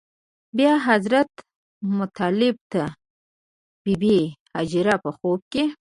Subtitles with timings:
[0.57, 1.31] بیا حضرت
[1.97, 2.83] مطلب ته
[3.83, 4.17] بې بي
[4.53, 5.63] هاجره په خوب کې.